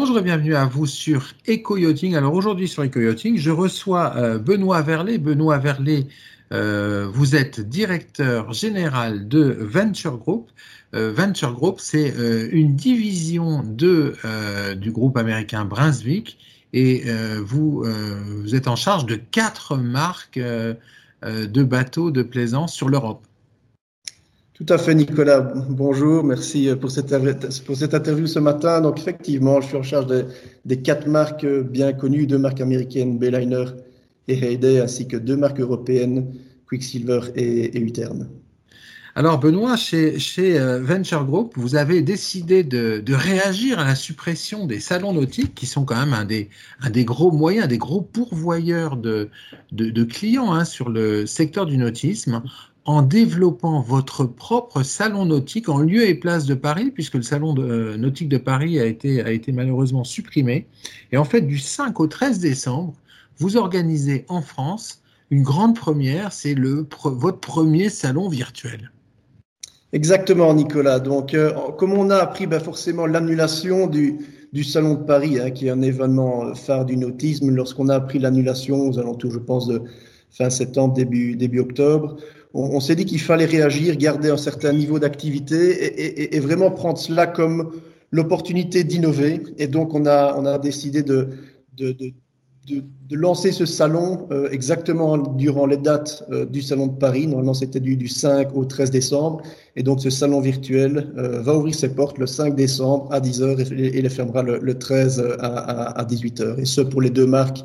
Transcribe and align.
Bonjour 0.00 0.20
et 0.20 0.22
bienvenue 0.22 0.54
à 0.54 0.64
vous 0.64 0.86
sur 0.86 1.34
Eco 1.48 1.76
Yachting. 1.76 2.14
Alors 2.14 2.32
aujourd'hui 2.32 2.68
sur 2.68 2.84
Eco 2.84 3.00
Yachting, 3.00 3.36
je 3.36 3.50
reçois 3.50 4.14
euh, 4.14 4.38
Benoît 4.38 4.80
Verlet. 4.80 5.18
Benoît 5.18 5.58
Verlet, 5.58 6.06
euh, 6.52 7.08
vous 7.12 7.34
êtes 7.34 7.60
directeur 7.60 8.52
général 8.52 9.26
de 9.26 9.56
Venture 9.60 10.18
Group. 10.18 10.50
Euh, 10.94 11.12
Venture 11.12 11.52
Group, 11.52 11.80
c'est 11.80 12.14
une 12.52 12.76
division 12.76 13.64
de, 13.64 14.14
du 14.76 14.92
groupe 14.92 15.16
américain 15.16 15.64
Brunswick 15.64 16.38
et 16.72 17.02
vous, 17.40 17.84
vous 17.84 18.54
êtes 18.54 18.68
en 18.68 18.76
charge 18.76 19.04
de 19.04 19.16
quatre 19.16 19.76
marques 19.76 20.38
de 20.38 21.62
bateaux 21.64 22.12
de 22.12 22.22
plaisance 22.22 22.72
sur 22.72 22.88
l'Europe. 22.88 23.27
Tout 24.58 24.74
à 24.74 24.76
fait, 24.76 24.92
Nicolas. 24.92 25.40
Bonjour, 25.68 26.24
merci 26.24 26.68
pour 26.80 26.90
cette, 26.90 27.14
pour 27.64 27.76
cette 27.76 27.94
interview 27.94 28.26
ce 28.26 28.40
matin. 28.40 28.80
Donc, 28.80 28.98
effectivement, 28.98 29.60
je 29.60 29.68
suis 29.68 29.76
en 29.76 29.84
charge 29.84 30.06
des, 30.64 30.82
quatre 30.82 31.06
marques 31.06 31.46
bien 31.46 31.92
connues, 31.92 32.26
deux 32.26 32.38
marques 32.38 32.60
américaines, 32.60 33.20
Bayliner 33.20 33.66
et 34.26 34.34
Heyday, 34.34 34.80
ainsi 34.80 35.06
que 35.06 35.16
deux 35.16 35.36
marques 35.36 35.60
européennes, 35.60 36.34
Quicksilver 36.66 37.20
et, 37.36 37.76
et 37.76 37.80
Alors, 39.18 39.40
Benoît, 39.40 39.76
chez, 39.76 40.20
chez, 40.20 40.60
euh, 40.60 40.80
Venture 40.80 41.24
Group, 41.24 41.54
vous 41.56 41.74
avez 41.74 42.02
décidé 42.02 42.62
de, 42.62 43.02
réagir 43.12 43.80
à 43.80 43.84
la 43.84 43.96
suppression 43.96 44.64
des 44.64 44.78
salons 44.78 45.12
nautiques, 45.12 45.56
qui 45.56 45.66
sont 45.66 45.84
quand 45.84 45.96
même 45.96 46.14
un 46.14 46.24
des, 46.24 46.50
un 46.82 46.90
des 46.90 47.04
gros 47.04 47.32
moyens, 47.32 47.66
des 47.66 47.78
gros 47.78 48.00
pourvoyeurs 48.00 48.96
de, 48.96 49.28
de, 49.72 50.04
clients 50.04 50.52
hein, 50.52 50.64
sur 50.64 50.88
le 50.88 51.26
secteur 51.26 51.66
du 51.66 51.78
nautisme, 51.78 52.44
en 52.84 53.02
développant 53.02 53.80
votre 53.80 54.24
propre 54.24 54.84
salon 54.84 55.24
nautique 55.24 55.68
en 55.68 55.80
lieu 55.80 56.06
et 56.06 56.14
place 56.14 56.46
de 56.46 56.54
Paris, 56.54 56.92
puisque 56.92 57.14
le 57.14 57.22
salon 57.22 57.56
euh, 57.58 57.96
nautique 57.96 58.28
de 58.28 58.38
Paris 58.38 58.78
a 58.78 58.84
été, 58.84 59.20
a 59.20 59.32
été 59.32 59.50
malheureusement 59.50 60.04
supprimé. 60.04 60.68
Et 61.10 61.16
en 61.16 61.24
fait, 61.24 61.40
du 61.40 61.58
5 61.58 61.98
au 61.98 62.06
13 62.06 62.38
décembre, 62.38 62.94
vous 63.38 63.56
organisez 63.56 64.26
en 64.28 64.42
France 64.42 65.02
une 65.32 65.42
grande 65.42 65.74
première, 65.74 66.32
c'est 66.32 66.54
le, 66.54 66.86
votre 67.02 67.40
premier 67.40 67.88
salon 67.88 68.28
virtuel. 68.28 68.92
Exactement, 69.92 70.52
Nicolas. 70.52 71.00
Donc, 71.00 71.32
euh, 71.32 71.52
comme 71.78 71.92
on 71.94 72.10
a 72.10 72.16
appris 72.16 72.46
ben, 72.46 72.60
forcément 72.60 73.06
l'annulation 73.06 73.86
du, 73.86 74.18
du 74.52 74.62
Salon 74.62 74.94
de 74.94 75.04
Paris, 75.04 75.38
hein, 75.40 75.50
qui 75.50 75.68
est 75.68 75.70
un 75.70 75.80
événement 75.80 76.54
phare 76.54 76.84
du 76.84 76.96
nautisme, 76.96 77.50
lorsqu'on 77.50 77.88
a 77.88 77.94
appris 77.94 78.18
l'annulation 78.18 78.88
aux 78.88 78.98
alentours, 78.98 79.32
je 79.32 79.38
pense, 79.38 79.66
de 79.66 79.82
fin 80.30 80.50
septembre, 80.50 80.94
début, 80.94 81.36
début 81.36 81.60
octobre, 81.60 82.16
on, 82.54 82.80
s'est 82.80 82.96
dit 82.96 83.04
qu'il 83.04 83.20
fallait 83.20 83.44
réagir, 83.44 83.96
garder 83.96 84.30
un 84.30 84.36
certain 84.36 84.72
niveau 84.72 84.98
d'activité 84.98 86.34
et, 86.34 86.40
vraiment 86.40 86.70
prendre 86.70 86.98
cela 86.98 87.26
comme 87.26 87.72
l'opportunité 88.10 88.84
d'innover. 88.84 89.42
Et 89.58 89.68
donc, 89.68 89.94
on 89.94 90.06
a, 90.06 90.34
on 90.36 90.46
a 90.46 90.58
décidé 90.58 91.02
de, 91.02 91.28
de, 91.76 91.92
de, 91.92 92.12
de, 92.68 93.16
lancer 93.16 93.52
ce 93.52 93.66
salon 93.66 94.28
euh, 94.30 94.48
exactement 94.50 95.16
durant 95.16 95.66
les 95.66 95.76
dates 95.76 96.24
euh, 96.30 96.44
du 96.44 96.62
Salon 96.62 96.88
de 96.88 96.98
Paris. 96.98 97.26
Normalement, 97.26 97.54
c'était 97.54 97.80
du, 97.80 97.96
du, 97.96 98.08
5 98.08 98.54
au 98.54 98.64
13 98.64 98.90
décembre. 98.90 99.42
Et 99.76 99.82
donc, 99.82 100.00
ce 100.00 100.10
salon 100.10 100.40
virtuel 100.40 101.12
euh, 101.16 101.40
va 101.40 101.56
ouvrir 101.56 101.74
ses 101.74 101.94
portes 101.94 102.18
le 102.18 102.26
5 102.26 102.54
décembre 102.54 103.08
à 103.12 103.20
10h 103.20 103.72
et, 103.72 104.02
les 104.02 104.08
fermera 104.08 104.42
le, 104.42 104.78
13 104.78 105.36
à, 105.40 105.46
à, 105.98 106.04
18h. 106.04 106.60
Et 106.60 106.64
ce, 106.64 106.80
pour 106.80 107.00
les 107.00 107.10
deux 107.10 107.26
marques, 107.26 107.62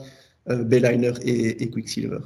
Bayliner 0.48 1.14
et, 1.22 1.64
et 1.64 1.70
Quicksilver. 1.70 2.20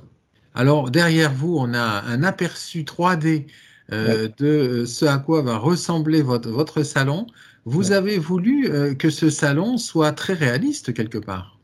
Alors 0.56 0.90
derrière 0.90 1.32
vous, 1.32 1.56
on 1.56 1.76
a 1.76 2.04
un 2.08 2.24
aperçu 2.24 2.82
3D 2.82 3.46
euh, 3.92 4.28
de 4.40 4.86
ce 4.86 5.06
à 5.06 5.20
quoi 5.20 5.44
va 5.44 5.58
ressembler 5.58 6.24
votre, 6.24 6.50
votre 6.50 6.82
salon. 6.82 7.28
Vous 7.66 7.92
avez 7.92 8.18
voulu 8.18 8.96
que 8.98 9.12
ce 9.12 9.30
salon 9.30 9.78
soit 9.78 10.14
très 10.14 10.34
réaliste 10.34 10.96
quelque 10.96 11.20
part. 11.20 11.57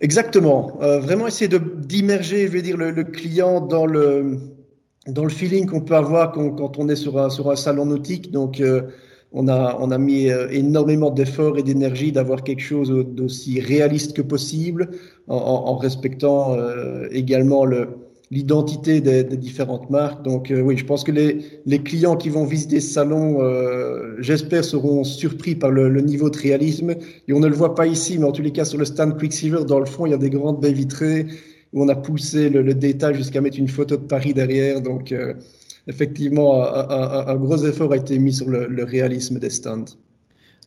Exactement. 0.00 0.78
Euh, 0.82 0.98
vraiment 1.00 1.26
essayer 1.26 1.48
d'immerger, 1.78 2.46
je 2.46 2.52
vais 2.52 2.62
dire, 2.62 2.76
le, 2.76 3.04
client 3.04 3.60
dans 3.60 3.86
le, 3.86 4.38
dans 5.06 5.24
le 5.24 5.30
feeling 5.30 5.66
qu'on 5.66 5.80
peut 5.80 5.96
avoir 5.96 6.32
quand, 6.32 6.78
on 6.78 6.88
est 6.88 6.96
sur 6.96 7.18
un, 7.18 7.30
sur 7.30 7.50
un 7.50 7.56
salon 7.56 7.86
nautique. 7.86 8.30
Donc, 8.30 8.60
on 9.34 9.48
a, 9.48 9.76
on 9.80 9.90
a 9.90 9.98
mis 9.98 10.30
euh, 10.30 10.48
énormément 10.50 11.10
d'efforts 11.10 11.58
et 11.58 11.62
d'énergie 11.64 12.12
d'avoir 12.12 12.44
quelque 12.44 12.62
chose 12.62 12.90
d'aussi 13.08 13.60
réaliste 13.60 14.16
que 14.16 14.22
possible, 14.22 14.90
en, 15.26 15.76
respectant 15.76 16.54
euh, 16.54 17.08
également 17.10 17.64
l'identité 18.30 19.00
des, 19.00 19.24
différentes 19.24 19.90
marques. 19.90 20.24
Donc 20.24 20.50
euh, 20.50 20.60
oui, 20.60 20.76
je 20.76 20.84
pense 20.84 21.04
que 21.04 21.12
les, 21.12 21.38
les, 21.66 21.78
clients 21.80 22.16
qui 22.16 22.30
vont 22.30 22.44
visiter 22.44 22.80
ce 22.80 22.92
salon, 22.92 23.40
j'espère, 24.18 24.64
seront 24.64 25.04
surpris 25.04 25.54
par 25.54 25.70
le, 25.70 26.00
niveau 26.00 26.30
de 26.30 26.38
réalisme. 26.38 26.94
Et 27.28 27.32
on 27.32 27.40
ne 27.40 27.48
le 27.48 27.54
voit 27.54 27.74
pas 27.74 27.86
ici, 27.86 28.18
mais 28.18 28.24
en 28.24 28.32
tous 28.32 28.42
les 28.42 28.52
cas 28.52 28.64
sur 28.64 28.78
le 28.78 28.84
stand 28.84 29.18
Quicksilver, 29.18 29.64
dans 29.66 29.80
le 29.80 29.86
fond, 29.86 30.06
il 30.06 30.10
y 30.10 30.14
a 30.14 30.18
des 30.18 30.30
grandes 30.30 30.60
baies 30.60 30.72
vitrées 30.72 31.26
où 31.72 31.82
on 31.82 31.88
a 31.88 31.96
poussé 31.96 32.50
le, 32.50 32.74
détail 32.74 33.14
jusqu'à 33.16 33.40
mettre 33.40 33.58
une 33.58 33.68
photo 33.68 33.96
de 33.96 34.02
Paris 34.02 34.32
derrière. 34.32 34.80
Donc 34.80 35.14
effectivement, 35.86 36.62
un, 36.64 37.36
gros 37.36 37.64
effort 37.64 37.92
a 37.92 37.96
été 37.96 38.18
mis 38.18 38.32
sur 38.32 38.48
le, 38.48 38.84
réalisme 38.84 39.38
des 39.38 39.50
stands. 39.50 39.84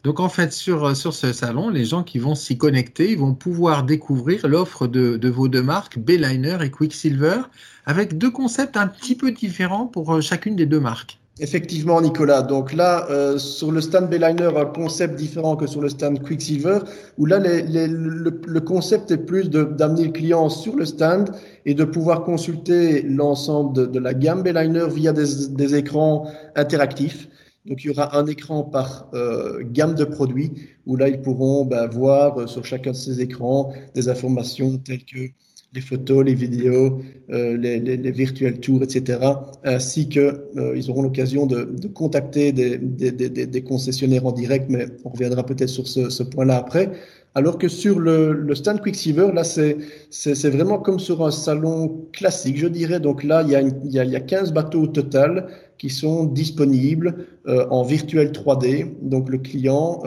Donc 0.04 0.20
en 0.20 0.30
fait, 0.30 0.54
sur, 0.54 0.96
sur 0.96 1.14
ce 1.14 1.34
salon, 1.34 1.70
les 1.70 1.86
gens 1.86 2.04
qui 2.04 2.20
vont 2.20 2.36
s'y 2.36 2.58
connecter, 2.58 3.12
ils 3.12 3.18
vont 3.18 3.34
pouvoir 3.34 3.84
découvrir 3.84 4.48
l'offre 4.48 4.88
de, 4.88 5.18
de, 5.18 5.30
vos 5.30 5.48
deux 5.48 5.64
marques, 5.64 6.00
Bayliner 6.00 6.58
et 6.64 6.72
Quicksilver, 6.72 7.42
avec 7.86 8.18
deux 8.18 8.32
concepts 8.32 8.78
un 8.78 8.88
petit 8.88 9.16
peu 9.16 9.32
différents 9.32 9.88
pour 9.88 10.14
euh, 10.14 10.22
chacune 10.22 10.56
des 10.56 10.66
deux 10.66 10.80
marques. 10.80 11.20
Effectivement, 11.40 12.02
Nicolas. 12.02 12.42
Donc 12.42 12.74
là, 12.74 13.06
euh, 13.12 13.38
sur 13.38 13.72
le 13.72 13.80
stand 13.80 14.10
Bayliner, 14.10 14.50
un 14.58 14.66
concept 14.66 15.16
différent 15.16 15.56
que 15.56 15.68
sur 15.68 15.82
le 15.82 15.90
stand 15.90 16.24
Quicksilver, 16.24 16.80
où 17.20 17.28
là, 17.28 17.40
le, 17.40 18.60
concept 18.60 19.12
est 19.12 19.18
plus 19.18 19.50
d'amener 19.50 20.06
le 20.06 20.12
client 20.12 20.50
sur 20.50 20.76
le 20.76 20.86
stand 20.86 21.30
et 21.66 21.76
de 21.76 21.84
pouvoir 21.84 22.24
consulter 22.24 23.04
l'ensemble 23.04 23.92
de, 23.92 24.00
la 24.00 24.16
gamme 24.16 24.42
Bayliner 24.42 24.88
via 24.90 25.14
des, 25.14 25.76
écrans 25.76 26.28
interactifs. 26.56 27.28
Donc 27.68 27.84
il 27.84 27.88
y 27.88 27.90
aura 27.90 28.18
un 28.18 28.26
écran 28.28 28.64
par 28.64 29.10
euh, 29.14 29.62
gamme 29.64 29.94
de 29.94 30.06
produits, 30.06 30.52
où 30.86 30.96
là, 30.96 31.10
ils 31.10 31.22
pourront 31.22 31.66
ben, 31.66 31.88
voir 31.88 32.40
euh, 32.40 32.48
sur 32.48 32.64
chacun 32.64 32.92
de 32.92 32.96
ces 32.96 33.20
écrans 33.20 33.74
des 33.94 34.08
informations 34.08 34.78
telles 34.78 35.04
que 35.04 35.30
les 35.78 35.82
photos, 35.82 36.26
les 36.26 36.34
vidéos, 36.34 37.02
euh, 37.30 37.56
les, 37.56 37.80
les, 37.80 37.98
les, 37.98 38.12
virtual 38.12 38.60
tours, 38.60 38.82
etc. 38.82 39.20
Ainsi 39.64 40.10
que 40.10 40.20
euh, 40.58 40.76
ils 40.76 40.90
auront 40.90 41.04
l'occasion 41.04 41.46
de, 41.46 41.88
contacter 41.94 42.52
des, 42.52 43.64
concessionnaires 43.64 44.26
en 44.26 44.32
direct, 44.32 44.66
mais 44.70 44.88
on 45.06 45.10
reviendra 45.10 45.46
peut-être 45.46 45.70
sur 45.70 45.88
ce, 45.88 46.24
point-là 46.24 46.58
après. 46.58 46.92
Alors 47.36 47.60
que 47.60 47.68
sur 47.68 48.00
le, 48.00 48.56
stand 48.56 48.82
Quicksilver, 48.82 49.30
là, 49.34 49.44
c'est, 49.44 50.50
vraiment 50.50 50.80
comme 50.80 51.00
sur 51.00 51.24
un 51.24 51.30
salon 51.32 52.08
classique, 52.12 52.58
je 52.58 52.68
dirais. 52.68 53.00
Donc 53.00 53.24
là, 53.24 53.44
il 53.44 53.52
y 53.52 54.00
a, 54.00 54.18
a 54.18 54.20
15 54.20 54.54
bateaux 54.54 54.84
au 54.84 54.88
total 54.88 55.48
qui 55.78 55.92
sont 55.92 56.24
disponibles 56.24 57.28
euh, 57.48 57.68
en 57.70 57.84
virtuel 57.84 58.32
3D. 58.32 58.88
Donc 59.04 59.30
le 59.30 59.38
client 59.38 60.02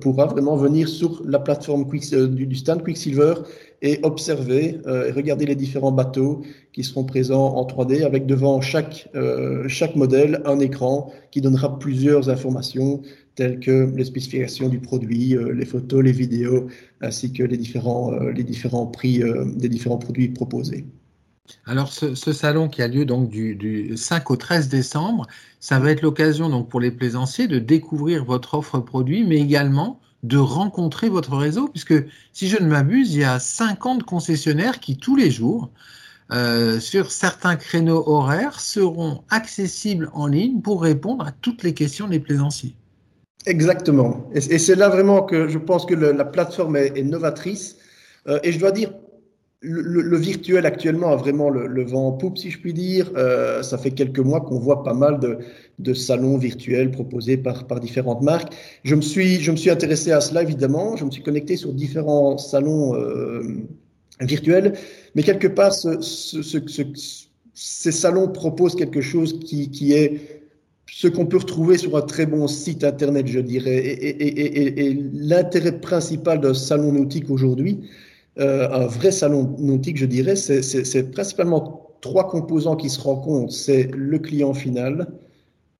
pourra 0.00 0.26
vraiment 0.26 0.56
venir 0.56 0.88
sur 0.88 1.20
la 1.26 1.40
plateforme 1.40 1.84
du, 1.88 2.54
stand 2.54 2.84
Quicksilver 2.84 3.34
et 3.84 4.00
observer 4.02 4.80
euh, 4.86 5.08
et 5.08 5.12
regarder 5.12 5.46
les 5.46 5.54
différents 5.54 5.92
bateaux 5.92 6.42
qui 6.72 6.82
seront 6.82 7.04
présents 7.04 7.54
en 7.54 7.64
3D 7.66 8.04
avec 8.04 8.26
devant 8.26 8.60
chaque, 8.60 9.08
euh, 9.14 9.68
chaque 9.68 9.94
modèle 9.94 10.42
un 10.46 10.58
écran 10.58 11.12
qui 11.30 11.40
donnera 11.40 11.78
plusieurs 11.78 12.30
informations 12.30 13.02
telles 13.36 13.60
que 13.60 13.92
les 13.94 14.04
spécifications 14.04 14.68
du 14.68 14.78
produit, 14.78 15.36
les 15.54 15.64
photos, 15.64 16.04
les 16.04 16.12
vidéos, 16.12 16.68
ainsi 17.00 17.32
que 17.32 17.42
les 17.42 17.56
différents, 17.56 18.12
les 18.12 18.44
différents 18.44 18.86
prix 18.86 19.20
des 19.56 19.68
différents 19.68 19.98
produits 19.98 20.28
proposés. 20.28 20.84
Alors, 21.66 21.92
ce, 21.92 22.14
salon 22.32 22.68
qui 22.68 22.80
a 22.80 22.88
lieu 22.88 23.04
donc 23.04 23.28
du, 23.28 23.92
5 23.96 24.30
au 24.30 24.36
13 24.36 24.68
décembre, 24.68 25.26
ça 25.60 25.78
va 25.78 25.90
être 25.90 26.00
l'occasion 26.00 26.48
donc 26.48 26.70
pour 26.70 26.80
les 26.80 26.90
plaisanciers 26.90 27.48
de 27.48 27.58
découvrir 27.58 28.24
votre 28.24 28.54
offre 28.54 28.78
produit, 28.78 29.24
mais 29.24 29.36
également 29.36 30.00
de 30.24 30.38
rencontrer 30.38 31.10
votre 31.10 31.36
réseau, 31.36 31.68
puisque 31.68 31.94
si 32.32 32.48
je 32.48 32.60
ne 32.60 32.66
m'abuse, 32.66 33.14
il 33.14 33.20
y 33.20 33.24
a 33.24 33.38
50 33.38 34.04
concessionnaires 34.04 34.80
qui 34.80 34.96
tous 34.96 35.16
les 35.16 35.30
jours, 35.30 35.70
euh, 36.32 36.80
sur 36.80 37.12
certains 37.12 37.56
créneaux 37.56 38.02
horaires, 38.06 38.58
seront 38.58 39.22
accessibles 39.28 40.10
en 40.14 40.26
ligne 40.26 40.62
pour 40.62 40.82
répondre 40.82 41.26
à 41.26 41.30
toutes 41.30 41.62
les 41.62 41.74
questions 41.74 42.08
des 42.08 42.20
plaisanciers. 42.20 42.74
Exactement. 43.44 44.30
Et, 44.32 44.58
c'est 44.58 44.74
là 44.74 44.88
vraiment 44.88 45.22
que 45.22 45.48
je 45.48 45.58
pense 45.58 45.84
que 45.84 45.94
la 45.94 46.24
plateforme 46.24 46.76
est, 46.76 47.02
novatrice. 47.02 47.76
Euh, 48.26 48.40
et 48.42 48.52
je 48.52 48.58
dois 48.58 48.70
dire, 48.70 48.94
le, 49.64 50.16
virtuel 50.16 50.66
actuellement 50.66 51.08
a 51.08 51.16
vraiment 51.16 51.48
le, 51.48 51.84
vent 51.84 52.08
en 52.08 52.12
poupe, 52.12 52.38
si 52.38 52.50
je 52.50 52.58
puis 52.58 52.72
dire. 52.72 53.10
Euh, 53.16 53.62
ça 53.62 53.78
fait 53.78 53.90
quelques 53.90 54.20
mois 54.20 54.40
qu'on 54.40 54.58
voit 54.58 54.82
pas 54.82 54.94
mal 54.94 55.18
de, 55.78 55.94
salons 55.94 56.36
virtuels 56.38 56.90
proposés 56.90 57.36
par, 57.36 57.80
différentes 57.80 58.22
marques. 58.22 58.52
Je 58.84 58.94
me, 58.94 59.00
suis, 59.00 59.70
intéressé 59.70 60.12
à 60.12 60.20
cela, 60.20 60.42
évidemment. 60.42 60.96
Je 60.96 61.04
me 61.04 61.10
suis 61.10 61.22
connecté 61.22 61.56
sur 61.56 61.72
différents 61.72 62.38
salons 62.38 62.94
euh, 62.94 63.42
virtuels. 64.20 64.74
Mais 65.14 65.22
quelque 65.22 65.48
part, 65.48 65.72
ce, 65.72 66.00
ce, 66.00 66.58
ces 67.54 67.92
salons 67.92 68.28
proposent 68.28 68.76
quelque 68.76 69.00
chose 69.00 69.40
qui 69.40 69.92
est 69.92 70.44
ce 70.96 71.08
qu'on 71.08 71.26
peut 71.26 71.38
retrouver 71.38 71.76
sur 71.76 71.96
un 71.96 72.02
très 72.02 72.24
bon 72.24 72.46
site 72.46 72.84
internet, 72.84 73.26
je 73.26 73.40
dirais. 73.40 73.78
Et, 73.84 74.94
l'intérêt 75.12 75.80
principal 75.80 76.40
d'un 76.40 76.54
salon 76.54 76.92
nautique 76.92 77.30
aujourd'hui, 77.30 77.80
euh, 78.38 78.68
un 78.70 78.86
vrai 78.86 79.12
salon 79.12 79.54
nautique, 79.58 79.96
je 79.96 80.06
dirais, 80.06 80.36
c'est 80.36 81.10
principalement 81.12 81.96
trois 82.00 82.28
composants 82.28 82.76
qui 82.76 82.90
se 82.90 83.00
rencontrent. 83.00 83.52
C'est 83.52 83.90
le 83.94 84.18
client 84.18 84.54
final, 84.54 85.08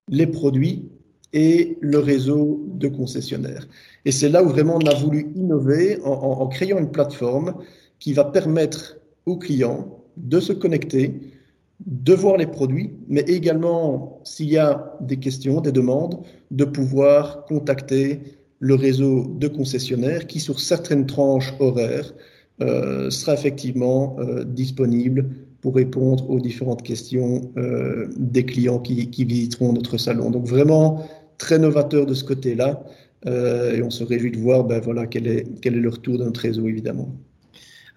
les 0.08 0.26
produits 0.26 0.88
et 1.32 1.78
le 1.80 1.98
réseau 1.98 2.64
de 2.68 2.88
concessionnaires. 2.88 3.66
Et 4.04 4.12
c'est 4.12 4.28
là 4.28 4.42
où 4.42 4.48
vraiment 4.48 4.76
on 4.76 4.86
a 4.86 4.94
voulu 4.94 5.32
innover 5.34 6.00
en, 6.04 6.12
en 6.12 6.46
créant 6.46 6.78
une 6.78 6.90
plateforme 6.90 7.54
qui 7.98 8.12
va 8.12 8.24
permettre 8.24 8.98
aux 9.26 9.36
clients 9.36 10.04
de 10.16 10.38
se 10.38 10.52
connecter, 10.52 11.20
de 11.84 12.14
voir 12.14 12.36
les 12.36 12.46
produits, 12.46 12.92
mais 13.08 13.22
également, 13.22 14.20
s'il 14.24 14.48
y 14.48 14.58
a 14.58 14.96
des 15.00 15.16
questions, 15.16 15.60
des 15.60 15.72
demandes, 15.72 16.20
de 16.50 16.64
pouvoir 16.64 17.44
contacter 17.46 18.20
le 18.60 18.74
réseau 18.74 19.26
de 19.38 19.48
concessionnaires 19.48 20.26
qui, 20.26 20.40
sur 20.40 20.60
certaines 20.60 21.06
tranches 21.06 21.52
horaires, 21.58 22.14
sera 22.60 23.34
effectivement 23.34 24.16
euh, 24.18 24.44
disponible 24.44 25.28
pour 25.60 25.74
répondre 25.74 26.28
aux 26.30 26.40
différentes 26.40 26.82
questions 26.82 27.52
euh, 27.56 28.06
des 28.16 28.44
clients 28.44 28.78
qui, 28.78 29.06
visiteront 29.24 29.72
notre 29.72 29.98
salon. 29.98 30.30
Donc 30.30 30.46
vraiment 30.46 31.08
très 31.38 31.58
novateur 31.58 32.06
de 32.06 32.14
ce 32.14 32.24
côté-là, 32.24 32.84
et 33.26 33.82
on 33.82 33.88
se 33.88 34.04
réjouit 34.04 34.32
de 34.32 34.36
voir 34.36 34.64
ben, 34.64 34.80
voilà, 34.80 35.06
quel, 35.06 35.26
est, 35.26 35.46
quel 35.62 35.76
est 35.76 35.80
le 35.80 35.88
retour 35.88 36.18
de 36.18 36.24
notre 36.24 36.40
réseau, 36.40 36.68
évidemment. 36.68 37.08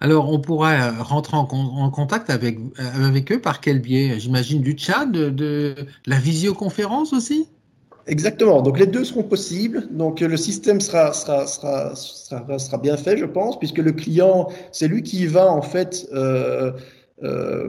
Alors, 0.00 0.32
on 0.32 0.40
pourra 0.40 0.90
rentrer 1.02 1.36
en, 1.36 1.90
contact 1.90 2.30
avec, 2.30 2.58
avec 2.78 3.30
eux 3.32 3.38
par 3.38 3.60
quel 3.60 3.80
biais? 3.80 4.18
J'imagine 4.18 4.62
du 4.62 4.74
chat, 4.78 5.04
de, 5.04 5.74
la 6.06 6.18
visioconférence 6.18 7.12
aussi? 7.12 7.46
Exactement. 8.08 8.62
Donc 8.62 8.78
les 8.78 8.86
deux 8.86 9.04
seront 9.04 9.22
possibles. 9.22 9.86
Donc 9.90 10.20
le 10.20 10.36
système 10.36 10.80
sera, 10.80 11.12
sera, 11.12 11.46
sera, 11.46 11.94
sera, 11.94 12.78
bien 12.78 12.96
fait, 12.96 13.18
je 13.18 13.26
pense, 13.26 13.58
puisque 13.58 13.78
le 13.78 13.92
client, 13.92 14.48
c'est 14.72 14.88
lui 14.88 15.02
qui 15.02 15.26
va 15.26 15.46
en 15.46 15.60
fait 15.60 16.08
euh, 16.12 16.72
euh, 17.22 17.68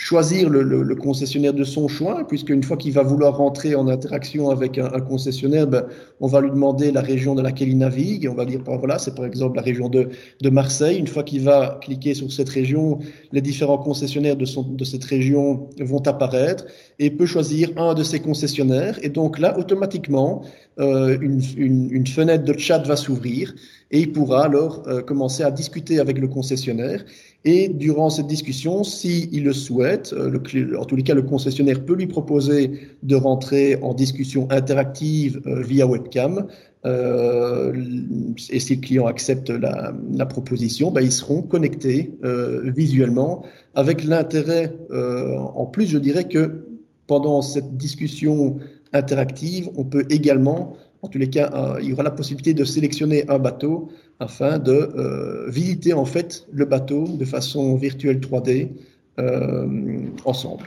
choisir 0.00 0.48
le, 0.48 0.62
le, 0.62 0.94
concessionnaire 0.94 1.52
de 1.52 1.62
son 1.62 1.86
choix, 1.86 2.26
puisque 2.26 2.48
une 2.48 2.62
fois 2.62 2.78
qu'il 2.78 2.94
va 2.94 3.02
vouloir 3.02 3.36
rentrer 3.36 3.74
en 3.74 3.86
interaction 3.86 4.48
avec 4.48 4.78
un, 4.78 4.86
un 4.94 5.00
concessionnaire, 5.00 5.66
ben, 5.66 5.84
on 6.20 6.26
va 6.26 6.40
lui 6.40 6.50
demander 6.50 6.90
la 6.90 7.02
région 7.02 7.34
dans 7.34 7.42
laquelle 7.42 7.68
il 7.68 7.76
navigue. 7.76 8.26
On 8.26 8.34
va 8.34 8.46
dire, 8.46 8.60
ben, 8.64 8.78
voilà, 8.78 8.98
c'est 8.98 9.14
par 9.14 9.26
exemple 9.26 9.56
la 9.56 9.62
région 9.62 9.90
de, 9.90 10.08
de 10.40 10.50
Marseille. 10.50 10.98
Une 10.98 11.06
fois 11.06 11.22
qu'il 11.22 11.42
va 11.42 11.78
cliquer 11.82 12.14
sur 12.14 12.32
cette 12.32 12.48
région, 12.48 12.98
les 13.32 13.42
différents 13.42 13.76
concessionnaires 13.76 14.36
de, 14.36 14.46
son, 14.46 14.62
de 14.62 14.84
cette 14.84 15.04
région 15.04 15.68
vont 15.78 16.02
apparaître 16.06 16.64
et 16.98 17.10
peut 17.10 17.26
choisir 17.26 17.68
un 17.76 17.92
de 17.92 18.02
ces 18.02 18.20
concessionnaires. 18.20 18.98
Et 19.02 19.10
donc 19.10 19.38
là, 19.38 19.58
automatiquement, 19.58 20.42
euh, 20.78 21.18
une, 21.20 21.42
une, 21.58 21.90
une, 21.90 22.06
fenêtre 22.06 22.44
de 22.44 22.58
chat 22.58 22.78
va 22.86 22.96
s'ouvrir 22.96 23.54
et 23.90 24.00
il 24.00 24.12
pourra 24.12 24.44
alors 24.44 24.82
euh, 24.86 25.02
commencer 25.02 25.42
à 25.42 25.50
discuter 25.50 26.00
avec 26.00 26.16
le 26.16 26.26
concessionnaire. 26.26 27.04
Et 27.44 27.68
durant 27.68 28.10
cette 28.10 28.26
discussion, 28.26 28.84
s'il 28.84 29.32
il 29.34 29.44
le 29.44 29.54
souhaite, 29.54 30.12
euh, 30.12 30.38
en 30.78 30.84
tous 30.84 30.96
les 30.96 31.02
cas, 31.02 31.14
le 31.14 31.22
concessionnaire 31.22 31.84
peut 31.84 31.94
lui 31.94 32.06
proposer 32.06 32.72
de 33.02 33.16
rentrer 33.16 33.78
en 33.80 33.94
discussion 33.94 34.46
interactive 34.50 35.40
euh, 35.46 35.62
via 35.62 35.86
webcam. 35.86 36.46
Euh, 36.84 37.72
et 38.50 38.60
si 38.60 38.76
le 38.76 38.80
client 38.80 39.06
accepte 39.06 39.48
la, 39.48 40.26
proposition, 40.26 40.90
ben, 40.90 41.00
ils 41.00 41.12
seront 41.12 41.42
connectés 41.42 42.12
visuellement 42.64 43.44
avec 43.74 44.04
l'intérêt, 44.04 44.74
en 44.90 45.66
plus, 45.66 45.86
je 45.86 45.98
dirais 45.98 46.24
que 46.24 46.64
pendant 47.06 47.42
cette 47.42 47.76
discussion 47.76 48.56
interactive, 48.94 49.68
on 49.76 49.84
peut 49.84 50.06
également 50.08 50.74
en 51.02 51.08
tous 51.08 51.18
les 51.18 51.30
cas, 51.30 51.78
il 51.80 51.88
y 51.88 51.92
aura 51.92 52.02
la 52.02 52.10
possibilité 52.10 52.52
de 52.52 52.64
sélectionner 52.64 53.28
un 53.30 53.38
bateau 53.38 53.90
afin 54.20 54.58
de 54.58 54.72
euh, 54.72 55.50
visiter 55.50 55.94
en 55.94 56.04
fait 56.04 56.46
le 56.52 56.66
bateau 56.66 57.08
de 57.08 57.24
façon 57.24 57.74
virtuelle 57.76 58.20
3D 58.20 58.68
euh, 59.18 59.66
ensemble. 60.26 60.66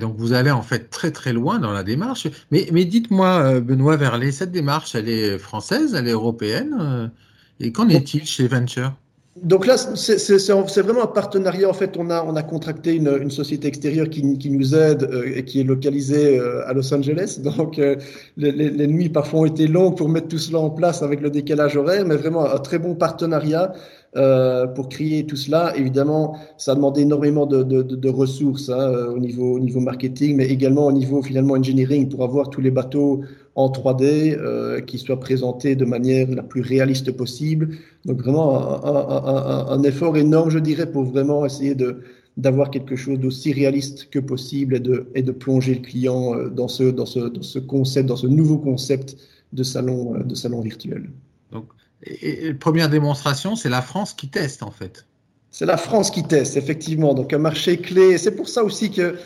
donc 0.00 0.16
vous 0.16 0.32
allez 0.32 0.52
en 0.52 0.62
fait 0.62 0.88
très 0.88 1.10
très 1.10 1.32
loin 1.32 1.58
dans 1.58 1.72
la 1.72 1.82
démarche. 1.82 2.28
Mais, 2.52 2.68
mais 2.72 2.84
dites-moi, 2.84 3.56
euh, 3.56 3.60
Benoît 3.60 3.96
Verlet, 3.96 4.30
cette 4.30 4.52
démarche, 4.52 4.94
elle 4.94 5.08
est 5.08 5.36
française, 5.36 5.94
elle 5.94 6.06
est 6.06 6.12
européenne 6.12 7.10
Et 7.58 7.72
qu'en 7.72 7.88
est-il 7.88 8.24
chez 8.24 8.46
Venture? 8.46 8.94
Donc 9.40 9.66
là, 9.66 9.78
c'est 9.78 10.82
vraiment 10.82 11.04
un 11.04 11.06
partenariat. 11.06 11.66
En 11.66 11.72
fait, 11.72 11.96
on 11.96 12.10
a, 12.10 12.22
on 12.22 12.36
a 12.36 12.42
contracté 12.42 12.94
une, 12.94 13.18
une 13.22 13.30
société 13.30 13.66
extérieure 13.66 14.10
qui, 14.10 14.36
qui 14.36 14.50
nous 14.50 14.74
aide 14.74 15.04
euh, 15.04 15.32
et 15.34 15.44
qui 15.44 15.60
est 15.60 15.64
localisée 15.64 16.38
euh, 16.38 16.68
à 16.68 16.74
Los 16.74 16.92
Angeles. 16.92 17.40
Donc, 17.42 17.78
euh, 17.78 17.96
les, 18.36 18.52
les, 18.52 18.86
nuits 18.86 19.08
parfois 19.08 19.40
ont 19.40 19.46
été 19.46 19.66
longues 19.68 19.96
pour 19.96 20.10
mettre 20.10 20.28
tout 20.28 20.38
cela 20.38 20.58
en 20.58 20.68
place 20.68 21.02
avec 21.02 21.22
le 21.22 21.30
décalage 21.30 21.78
horaire, 21.78 22.04
mais 22.04 22.16
vraiment 22.16 22.44
un 22.44 22.58
très 22.58 22.78
bon 22.78 22.94
partenariat 22.94 23.72
euh, 24.16 24.66
pour 24.66 24.90
créer 24.90 25.24
tout 25.24 25.36
cela. 25.36 25.74
Évidemment, 25.78 26.36
ça 26.58 26.72
a 26.72 26.74
demandé 26.74 27.00
énormément 27.00 27.46
de, 27.46 27.62
de, 27.62 27.80
de, 27.80 28.08
ressources 28.10 28.68
hein, 28.68 29.06
au, 29.14 29.18
niveau, 29.18 29.54
au 29.54 29.60
niveau 29.60 29.80
marketing, 29.80 30.36
mais 30.36 30.44
également 30.44 30.88
au 30.88 30.92
niveau 30.92 31.22
finalement 31.22 31.54
engineering 31.54 32.10
pour 32.10 32.22
avoir 32.22 32.50
tous 32.50 32.60
les 32.60 32.70
bateaux 32.70 33.22
en 33.54 33.68
3D 33.68 34.36
euh, 34.38 34.80
qui 34.80 34.98
soient 34.98 35.20
présentés 35.20 35.76
de 35.76 35.84
manière 35.84 36.28
la 36.30 36.42
plus 36.42 36.62
réaliste 36.62 37.12
possible. 37.12 37.76
Donc 38.04 38.22
vraiment 38.22 38.84
un, 38.84 39.66
un, 39.66 39.66
un, 39.68 39.82
effort 39.82 40.16
énorme, 40.16 40.50
je 40.50 40.58
dirais, 40.58 40.90
pour 40.90 41.04
vraiment 41.04 41.44
essayer 41.44 41.74
de 41.74 42.02
d'avoir 42.38 42.70
quelque 42.70 42.96
chose 42.96 43.18
d'aussi 43.18 43.52
réaliste 43.52 44.08
que 44.08 44.18
possible 44.18 44.76
et 44.76 44.80
de, 44.80 45.06
et 45.14 45.22
de 45.22 45.32
plonger 45.32 45.74
le 45.74 45.80
client 45.80 46.34
euh, 46.34 46.48
dans 46.48 46.68
ce, 46.68 46.84
dans, 46.84 47.04
ce, 47.04 47.20
dans 47.20 47.42
ce 47.42 47.58
concept, 47.58 48.08
dans 48.08 48.16
ce 48.16 48.26
nouveau 48.26 48.56
concept 48.56 49.16
de 49.52 49.62
salon, 49.62 50.14
euh, 50.14 50.22
de 50.22 50.34
salon 50.34 50.62
virtuel. 50.62 51.10
Donc, 51.50 51.66
et, 52.04 52.54
première 52.54 52.88
démonstration, 52.88 53.54
c'est 53.54 53.68
la 53.68 53.82
France 53.82 54.14
qui 54.14 54.28
teste 54.28 54.62
en 54.62 54.70
fait. 54.70 55.06
C'est 55.50 55.66
la 55.66 55.76
France 55.76 56.10
qui 56.10 56.22
teste, 56.22 56.56
effectivement. 56.56 57.12
Donc 57.12 57.34
un 57.34 57.38
marché 57.38 57.76
clé. 57.76 58.16
C'est 58.16 58.34
pour 58.34 58.48
ça 58.48 58.64
aussi 58.64 58.90
que 58.90 59.16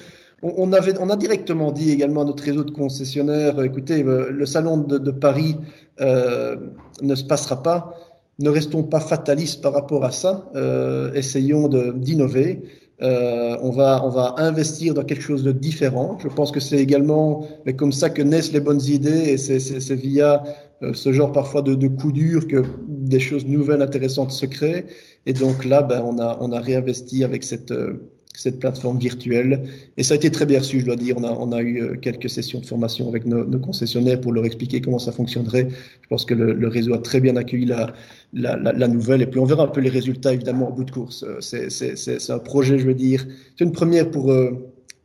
on, 0.43 0.73
avait, 0.73 0.99
on 0.99 1.11
a 1.11 1.17
directement 1.17 1.73
dit 1.73 1.91
également 1.91 2.23
à 2.23 2.25
notre 2.25 2.45
réseau 2.45 2.65
de 2.65 2.71
concessionnaires, 2.71 3.63
écoutez, 3.63 4.03
euh, 4.03 4.31
le 4.31 4.47
salon 4.47 4.77
de, 4.79 5.11
Paris 5.11 5.57
euh, 6.01 6.57
ne 7.03 7.15
se 7.15 7.25
passera 7.25 7.63
pas. 7.63 7.95
Ne 8.39 8.51
restons 8.51 8.83
pas 8.83 9.01
fatalistes 9.01 9.63
par 9.63 9.73
rapport 9.73 10.05
à 10.05 10.11
ça. 10.11 10.51
Euh, 10.55 11.13
essayons 11.15 11.69
d'innover. 11.69 12.63
Euh, 13.03 13.59
on, 13.61 13.71
va, 13.71 14.03
on 14.05 14.09
va 14.09 14.35
investir 14.39 14.95
dans 14.95 15.05
quelque 15.05 15.23
chose 15.23 15.43
de 15.43 15.53
différent. 15.53 16.19
Je 16.19 16.29
pense 16.29 16.51
que 16.51 16.61
c'est 16.61 16.79
également 16.79 17.47
comme 17.77 17.93
ça 17.93 18.09
que 18.09 18.23
naissent 18.23 18.53
les 18.53 18.61
bonnes 18.61 18.83
idées 18.83 19.31
et 19.31 19.39
c'est 19.39 19.95
via 19.95 20.43
euh, 20.83 20.93
ce 20.95 21.13
genre 21.13 21.33
parfois 21.33 21.63
de, 21.63 21.75
de 21.75 21.89
coups 21.89 22.15
durs 22.15 22.47
que 22.47 22.63
des 22.89 23.21
choses 23.21 23.47
nouvelles, 23.47 23.83
intéressantes 23.83 24.33
se 24.33 24.47
créent. 24.47 24.87
Et 25.27 25.33
donc 25.33 25.65
là, 25.65 25.83
ben, 25.83 26.03
on, 26.07 26.19
a, 26.19 26.39
on 26.41 26.53
a 26.53 26.61
réinvesti 26.61 27.25
avec 27.25 27.45
cette, 27.45 27.71
euh, 27.71 28.11
cette 28.37 28.61
plateforme 28.61 28.99
virtuelle. 28.99 29.65
Et 29.97 30.03
ça 30.03 30.15
a 30.15 30.17
été 30.17 30.31
très 30.31 30.45
bien 30.45 30.59
reçu, 30.59 30.81
je 30.81 30.85
dois 30.85 30.97
dire. 30.97 31.17
On 31.17 31.25
a, 31.25 31.33
on 31.33 31.53
a 31.53 31.63
eu 31.63 31.83
euh, 31.83 31.97
quelques 31.97 32.29
sessions 32.29 32.61
de 32.61 32.67
formation 32.67 33.09
avec 33.09 33.25
nos, 33.25 33.59
concessionnaires 33.59 34.21
pour 34.21 34.33
leur 34.33 34.45
expliquer 34.45 34.81
comment 34.81 34.99
ça 34.99 35.11
fonctionnerait. 35.11 35.69
Je 36.03 36.09
pense 36.09 36.25
que 36.27 36.35
le, 36.35 36.69
réseau 36.69 36.95
a 36.95 36.99
très 36.99 37.21
bien 37.21 37.37
accueilli 37.37 37.65
la, 37.65 37.95
la, 38.35 38.89
nouvelle. 38.89 39.23
Et 39.23 39.27
puis 39.27 39.41
on 39.41 39.47
verra 39.47 39.65
un 39.65 39.69
peu 39.69 39.81
les 39.81 39.89
résultats, 39.89 40.35
évidemment, 40.35 40.69
au 40.69 40.73
bout 40.73 40.85
de 40.85 40.91
course. 40.91 41.25
Euh, 41.25 41.41
c'est 41.41 42.31
un 42.31 42.39
projet, 42.39 42.79
je 42.79 42.87
veux 42.87 42.95
dire. 42.95 43.27
C'est 43.59 43.65
une 43.65 43.73
première 43.73 44.11
pour, 44.11 44.31
euh, 44.31 44.53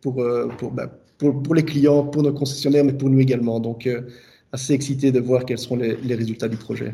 pour, 0.01 0.23
pour, 0.57 0.71
ben, 0.71 0.89
pour, 1.17 1.41
pour, 1.41 1.55
les 1.55 1.63
clients, 1.63 2.03
pour 2.03 2.23
nos 2.23 2.33
concessionnaires, 2.33 2.83
mais 2.83 2.93
pour 2.93 3.09
nous 3.09 3.19
également. 3.21 3.61
Donc, 3.61 3.87
assez 4.51 4.73
excité 4.73 5.13
de 5.13 5.21
voir 5.21 5.45
quels 5.45 5.59
seront 5.59 5.77
les, 5.77 5.95
les 6.03 6.15
résultats 6.15 6.49
du 6.49 6.57
projet. 6.57 6.93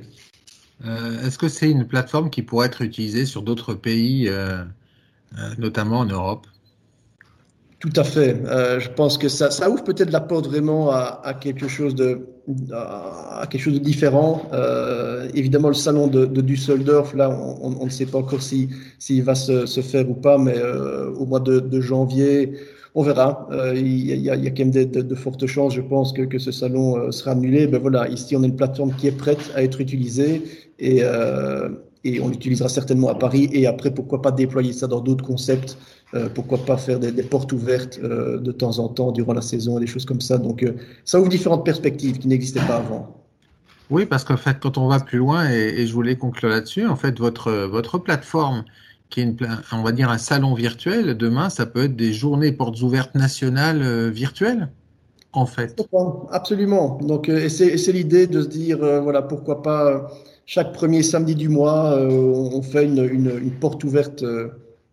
Est-ce 0.85 1.39
que 1.39 1.47
c'est 1.47 1.71
une 1.71 1.87
plateforme 1.87 2.29
qui 2.29 2.43
pourrait 2.43 2.67
être 2.67 2.83
utilisée 2.83 3.25
sur 3.25 3.41
d'autres 3.41 3.73
pays 3.73 4.29
notamment 5.57 5.99
en 5.99 6.05
Europe. 6.05 6.47
Tout 7.79 7.93
à 7.95 8.03
fait. 8.03 8.35
Euh, 8.45 8.79
je 8.79 8.89
pense 8.89 9.19
que 9.19 9.29
ça, 9.29 9.69
ouvre 9.69 9.83
peut-être 9.83 10.11
la 10.11 10.19
porte 10.19 10.47
vraiment 10.47 10.89
à, 10.91 11.35
quelque 11.39 11.67
chose 11.67 11.93
de 11.93 12.27
à 12.71 13.45
quelque 13.49 13.61
chose 13.61 13.73
de 13.73 13.79
différent. 13.79 14.43
Euh, 14.53 15.27
évidemment, 15.35 15.67
le 15.67 15.73
salon 15.73 16.07
de, 16.07 16.25
Düsseldorf, 16.41 17.13
là, 17.13 17.29
on, 17.29 17.85
ne 17.85 17.89
sait 17.89 18.05
pas 18.05 18.19
encore 18.19 18.41
s'il 18.41 18.69
si, 18.99 19.21
va 19.21 19.35
se, 19.35 19.81
faire 19.81 20.09
ou 20.09 20.15
pas, 20.15 20.37
mais 20.37 20.57
euh, 20.57 21.11
au 21.11 21.25
mois 21.25 21.39
de, 21.39 21.81
janvier, 21.81 22.53
on 22.95 23.03
verra. 23.03 23.47
Euh, 23.51 23.75
il, 23.75 24.21
y 24.21 24.29
a, 24.29 24.37
quand 24.37 24.59
même 24.59 24.71
de, 24.71 25.15
fortes 25.15 25.45
chances, 25.45 25.75
je 25.75 25.81
pense, 25.81 26.13
que, 26.13 26.23
que 26.23 26.39
ce 26.39 26.51
salon 26.51 26.97
euh, 26.97 27.11
sera 27.11 27.31
annulé. 27.31 27.67
Ben 27.67 27.79
voilà, 27.79 28.07
ici, 28.07 28.35
on 28.35 28.41
a 28.41 28.47
une 28.47 28.55
plateforme 28.55 28.93
qui 28.93 29.07
est 29.07 29.17
prête 29.17 29.51
à 29.55 29.61
être 29.61 29.81
utilisée 29.81 30.41
et 30.79 31.03
et 32.03 32.19
on 32.21 32.29
l'utilisera 32.29 32.69
certainement 32.69 33.09
à 33.09 33.15
Paris 33.15 33.49
et 33.51 33.67
après 33.67 33.91
pourquoi 33.91 34.21
pas 34.21 34.31
déployer 34.31 34.73
ça 34.73 34.87
dans 34.87 34.99
d'autres 34.99 35.25
concepts 35.25 35.77
euh, 36.13 36.29
pourquoi 36.33 36.59
pas 36.59 36.77
faire 36.77 36.99
des, 36.99 37.11
des 37.11 37.23
portes 37.23 37.51
ouvertes 37.51 37.99
euh, 38.03 38.39
de 38.39 38.51
temps 38.51 38.79
en 38.79 38.87
temps 38.87 39.11
durant 39.11 39.33
la 39.33 39.41
saison 39.41 39.79
des 39.79 39.87
choses 39.87 40.05
comme 40.05 40.21
ça 40.21 40.37
donc 40.37 40.63
euh, 40.63 40.75
ça 41.05 41.19
ouvre 41.19 41.29
différentes 41.29 41.65
perspectives 41.65 42.19
qui 42.19 42.27
n'existaient 42.27 42.65
pas 42.65 42.77
avant 42.77 43.23
oui 43.89 44.05
parce 44.05 44.23
qu'en 44.23 44.37
fait 44.37 44.57
quand 44.59 44.77
on 44.77 44.87
va 44.87 44.99
plus 44.99 45.17
loin 45.17 45.49
et, 45.49 45.81
et 45.81 45.87
je 45.87 45.93
voulais 45.93 46.15
conclure 46.15 46.49
là-dessus 46.49 46.87
en 46.87 46.95
fait 46.95 47.19
votre 47.19 47.51
votre 47.51 47.97
plateforme 47.97 48.63
qui 49.09 49.21
est 49.21 49.23
une 49.23 49.37
on 49.71 49.83
va 49.83 49.91
dire 49.91 50.09
un 50.09 50.17
salon 50.17 50.53
virtuel 50.53 51.15
demain 51.17 51.49
ça 51.49 51.65
peut 51.65 51.85
être 51.85 51.95
des 51.95 52.13
journées 52.13 52.51
portes 52.51 52.81
ouvertes 52.81 53.15
nationales 53.15 54.09
virtuelles 54.09 54.69
en 55.33 55.45
fait. 55.45 55.79
Absolument. 56.31 56.97
Donc, 57.03 57.29
euh, 57.29 57.47
c'est 57.47 57.91
l'idée 57.91 58.25
de 58.25 58.41
se 58.41 58.47
dire, 58.47 58.79
voilà, 58.79 59.21
pourquoi 59.21 59.61
pas 59.61 60.09
chaque 60.47 60.71
premier 60.71 61.03
samedi 61.03 61.35
du 61.35 61.49
mois, 61.49 61.91
euh, 61.91 62.09
on 62.09 62.61
fait 62.61 62.85
une, 62.85 63.51
porte 63.59 63.83
ouverte 63.83 64.23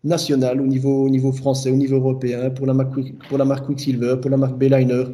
nationale 0.03 0.61
au 0.61 0.67
niveau, 0.67 1.05
au 1.05 1.09
niveau 1.09 1.31
français, 1.31 1.71
au 1.71 1.77
niveau 1.77 1.95
européen, 1.95 2.49
pour 2.49 2.65
la 2.65 2.73
marque, 2.73 2.93
pour 3.29 3.37
la 3.37 3.45
marque 3.45 3.65
Quicksilver, 3.65 4.17
pour 4.21 4.29
la 4.29 4.37
marque 4.37 4.57
Bayliner. 4.57 5.05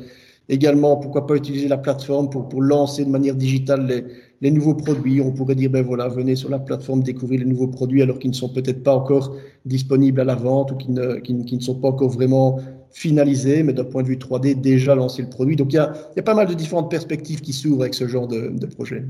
Également, 0.50 0.98
pourquoi 0.98 1.27
pas 1.27 1.36
utiliser 1.36 1.67
la 1.67 1.77
plateforme 1.77 2.31
pour, 2.31 2.60
lancer 2.60 3.05
de 3.05 3.10
manière 3.12 3.36
digitale 3.36 4.03
les, 4.41 4.51
nouveaux 4.51 4.74
produits. 4.74 5.21
On 5.21 5.31
pourrait 5.31 5.53
dire, 5.53 5.69
ben 5.69 5.86
voilà, 5.86 6.07
venez 6.07 6.36
sur 6.36 6.50
la 6.50 6.57
plateforme 6.57 7.03
découvrir 7.03 7.41
les 7.41 7.45
nouveaux 7.45 7.67
produits 7.67 8.01
alors 8.01 8.17
qu'ils 8.17 8.31
ne 8.31 8.36
sont 8.36 8.50
peut-être 8.50 8.81
pas 8.81 8.95
encore 8.95 9.36
disponibles 9.65 10.19
à 10.21 10.25
la 10.25 10.36
vente 10.36 10.71
ou 10.71 10.75
qui 10.75 10.91
ne, 10.91 11.60
sont 11.60 11.75
pas 11.75 11.89
encore 11.89 12.10
vraiment 12.10 12.60
finalisé, 12.89 13.62
mais 13.62 13.74
d'un 13.74 13.86
point 13.86 14.01
de 14.01 14.07
vue 14.07 14.17
3D, 14.17 14.60
déjà 14.60 14.95
lancé 14.95 15.21
le 15.21 15.29
produit. 15.29 15.55
Donc 15.55 15.71
il 15.71 15.75
y 15.75 15.79
a, 15.79 15.93
pas 16.24 16.33
mal 16.33 16.48
de 16.48 16.55
différentes 16.55 16.89
perspectives 16.89 17.41
qui 17.41 17.53
s'ouvrent 17.53 17.83
avec 17.83 17.93
ce 17.93 18.07
genre 18.07 18.27
de 18.27 18.65
projet. 18.65 19.05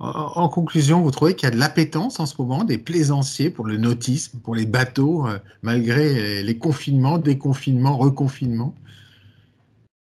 En, 0.00 0.48
conclusion, 0.48 1.02
vous 1.02 1.10
trouvez 1.10 1.34
qu'il 1.34 1.48
y 1.48 1.50
a 1.50 1.54
de 1.54 1.58
l'appétence 1.58 2.20
en 2.20 2.26
ce 2.26 2.34
moment 2.38 2.62
des 2.62 2.78
plaisanciers 2.78 3.50
pour 3.50 3.66
le 3.66 3.78
nautisme, 3.78 4.38
pour 4.38 4.54
les 4.54 4.64
bateaux, 4.64 5.26
euh, 5.26 5.38
malgré 5.62 6.42
les 6.44 6.58
confinements, 6.58 7.18
déconfinements, 7.18 7.96
reconfinements? 7.96 8.74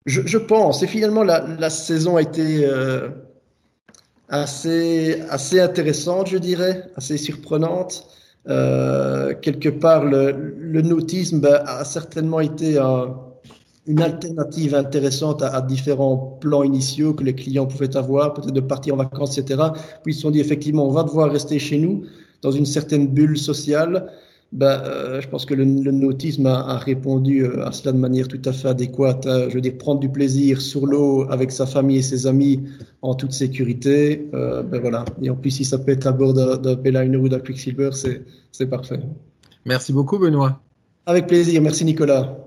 Je, 0.06 0.38
pense. 0.38 0.84
Et 0.84 0.88
finalement, 0.88 1.24
la, 1.24 1.70
saison 1.70 2.16
a 2.16 2.22
été 2.22 2.66
euh, 2.66 3.10
assez, 4.30 5.22
assez 5.30 5.60
intéressante, 5.60 6.28
je 6.28 6.38
dirais, 6.38 6.90
assez 6.96 7.18
surprenante. 7.18 8.08
Euh, 8.48 9.34
quelque 9.42 9.68
part, 9.68 10.06
le, 10.06 10.82
nautisme 10.82 11.42
ben, 11.42 11.62
a 11.66 11.84
certainement 11.84 12.40
été 12.40 12.78
une 13.88 14.02
alternative 14.02 14.76
intéressante 14.76 15.42
à, 15.42 15.62
différents 15.62 16.38
plans 16.42 16.64
initiaux 16.64 17.14
que 17.14 17.24
les 17.24 17.34
clients 17.34 17.66
pouvaient 17.66 17.96
avoir, 17.96 18.34
peut-être 18.34 18.54
de 18.54 18.60
partir 18.60 18.94
en 18.96 18.98
vacances, 18.98 19.38
etc. 19.38 19.64
Puis 20.04 20.14
ils 20.14 20.16
se 20.16 20.22
sont 20.22 20.32
dit 20.32 20.40
effectivement, 20.40 20.88
on 20.88 20.92
va 20.92 21.04
devoir 21.04 21.32
rester 21.32 21.58
chez 21.58 21.78
nous 21.78 22.04
dans 22.42 22.52
une 22.52 22.66
certaine 22.66 23.08
bulle 23.08 23.38
sociale 23.38 24.12
ben, 24.54 24.82
euh, 24.86 25.20
je 25.20 25.28
pense 25.28 25.46
que 25.46 25.54
le, 25.54 25.66
le 25.66 25.92
nautisme 25.92 26.46
a, 26.46 26.60
a, 26.60 26.78
répondu 26.78 27.44
euh, 27.44 27.66
à 27.66 27.74
cela 27.74 27.92
de 27.92 27.98
manière 27.98 28.28
tout 28.28 28.42
à 28.46 28.54
fait 28.54 28.70
adéquate. 28.70 29.28
Hein. 29.28 29.48
Je 29.50 29.56
veux 29.56 29.62
dire, 29.62 29.78
prendre 29.78 30.00
du 30.00 30.10
plaisir 30.10 30.62
sur 30.62 30.86
l'eau 30.86 31.30
avec 31.30 31.52
sa 31.52 31.66
famille 31.66 31.98
et 31.98 32.02
ses 32.02 32.28
amis 32.28 32.64
en 33.02 33.14
toute 33.14 33.34
sécurité, 33.34 34.28
euh, 34.34 34.64
ben 34.64 34.80
voilà. 34.80 35.04
Et 35.22 35.30
en 35.30 35.36
plus, 35.36 35.52
si 35.52 35.66
ça 35.66 35.78
peut 35.78 35.92
être 35.92 36.08
à 36.08 36.14
bord 36.14 36.34
d'un 36.34 36.76
Belliner 36.76 37.18
ou 37.18 37.28
d'un 37.28 37.40
Quicksilver, 37.40 37.90
c'est 37.92 38.68
parfait. 38.68 39.02
Merci 39.66 39.92
beaucoup, 39.92 40.18
Benoît. 40.18 40.62
Avec 41.06 41.28
plaisir. 41.28 41.62
Merci, 41.62 41.84
Nicolas. 41.84 42.47